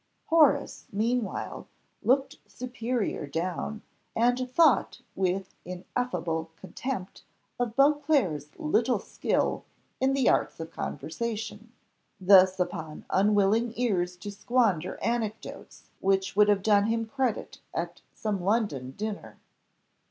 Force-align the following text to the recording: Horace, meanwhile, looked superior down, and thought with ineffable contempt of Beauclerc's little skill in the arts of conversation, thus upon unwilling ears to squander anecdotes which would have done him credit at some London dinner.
Horace, 0.29 0.85
meanwhile, 0.91 1.67
looked 2.01 2.37
superior 2.47 3.27
down, 3.27 3.83
and 4.15 4.49
thought 4.51 5.01
with 5.13 5.53
ineffable 5.63 6.49
contempt 6.55 7.21
of 7.59 7.75
Beauclerc's 7.75 8.47
little 8.57 8.97
skill 8.97 9.63
in 9.99 10.13
the 10.13 10.27
arts 10.27 10.59
of 10.59 10.71
conversation, 10.71 11.71
thus 12.19 12.59
upon 12.59 13.05
unwilling 13.11 13.73
ears 13.75 14.15
to 14.17 14.31
squander 14.31 14.97
anecdotes 15.03 15.91
which 15.99 16.35
would 16.35 16.49
have 16.49 16.63
done 16.63 16.85
him 16.87 17.05
credit 17.05 17.59
at 17.71 18.01
some 18.15 18.41
London 18.43 18.95
dinner. 18.97 19.37